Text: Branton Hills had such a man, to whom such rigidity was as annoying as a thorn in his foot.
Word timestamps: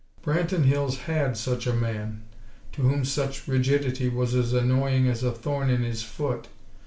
Branton 0.25 0.63
Hills 0.65 0.97
had 1.01 1.37
such 1.37 1.67
a 1.67 1.73
man, 1.75 2.23
to 2.71 2.81
whom 2.81 3.05
such 3.05 3.47
rigidity 3.47 4.09
was 4.09 4.33
as 4.33 4.51
annoying 4.51 5.07
as 5.07 5.21
a 5.21 5.31
thorn 5.31 5.69
in 5.69 5.83
his 5.83 6.01
foot. 6.01 6.47